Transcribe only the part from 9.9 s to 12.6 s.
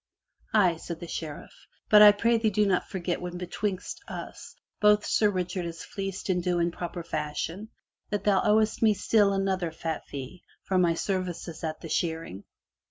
fee, for my services at the shearing.